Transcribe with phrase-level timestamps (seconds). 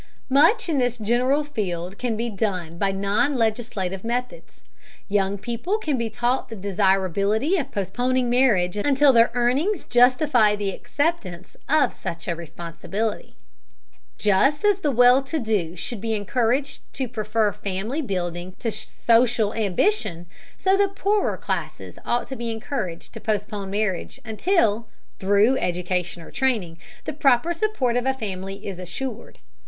[0.31, 4.61] Much in this general field can be done by non legislative methods.
[5.07, 10.71] Young people can be taught the desirability of postponing marriage until their earnings justify the
[10.71, 13.35] acceptance of such a responsibility.
[14.17, 19.53] Just as the well to do should be encouraged to prefer family building to social
[19.53, 20.25] ambition,
[20.57, 24.87] so the poorer classes ought to be encouraged to postpone marriage until,
[25.19, 29.37] through education or training, the proper support of a family is assured.